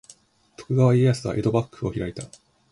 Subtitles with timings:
[0.57, 2.23] 徳川家康は江戸幕府を開いた。